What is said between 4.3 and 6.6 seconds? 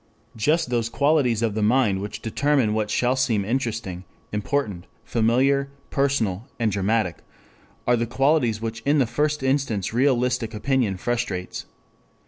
important, familiar, personal,